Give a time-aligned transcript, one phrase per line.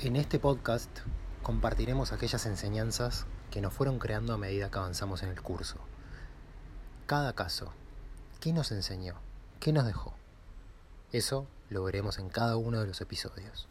[0.00, 0.90] En este podcast
[1.42, 5.74] compartiremos aquellas enseñanzas que nos fueron creando a medida que avanzamos en el curso.
[7.06, 7.72] Cada caso,
[8.38, 9.16] ¿qué nos enseñó?
[9.58, 10.14] ¿Qué nos dejó?
[11.10, 13.66] Eso lo veremos en cada uno de los episodios.